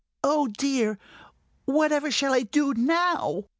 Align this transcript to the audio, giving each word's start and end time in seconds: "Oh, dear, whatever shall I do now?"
"Oh, 0.23 0.47
dear, 0.47 0.97
whatever 1.65 2.09
shall 2.09 2.33
I 2.33 2.41
do 2.41 2.73
now?" 2.73 3.43